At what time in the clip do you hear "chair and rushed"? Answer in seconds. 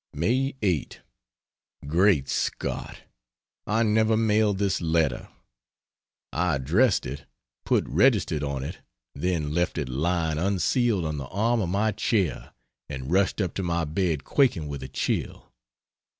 11.91-13.39